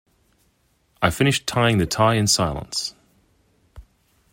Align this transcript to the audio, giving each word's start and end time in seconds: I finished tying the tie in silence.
I 0.99 1.11
finished 1.11 1.45
tying 1.45 1.77
the 1.77 1.85
tie 1.85 2.15
in 2.15 2.25
silence. 2.25 2.95